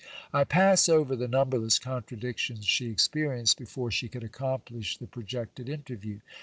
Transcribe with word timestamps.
I 0.33 0.45
pass 0.45 0.89
over 0.89 1.15
the 1.15 1.27
numberless 1.27 1.77
contradictions 1.77 2.65
she 2.65 2.89
experienced, 2.89 3.59
before 3.59 3.91
she 3.91 4.09
could 4.09 4.23
accomplish 4.23 4.97
the 4.97 5.05
projected 5.05 5.69
interview. 5.69 6.21